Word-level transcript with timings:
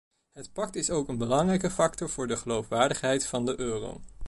Het 0.31 0.53
pact 0.53 0.75
is 0.75 0.89
ook 0.89 1.07
een 1.07 1.17
belangrijke 1.17 1.69
factor 1.69 2.09
voor 2.09 2.27
de 2.27 2.37
geloofwaardigheid 2.37 3.25
van 3.27 3.45
de 3.45 3.59
euro. 3.59 4.01